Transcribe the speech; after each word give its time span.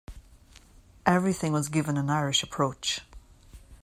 Everything 1.05 1.51
was 1.53 1.69
given 1.69 1.95
an 1.95 2.09
Irish 2.09 2.41
approach. 2.41 3.01